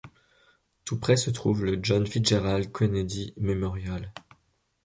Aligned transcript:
Tout 0.83 0.99
près 0.99 1.15
se 1.15 1.29
trouve 1.29 1.63
le 1.63 1.79
John 1.79 2.07
Fitzgerald 2.07 2.75
Kennedy 2.75 3.35
Memorial. 3.37 4.11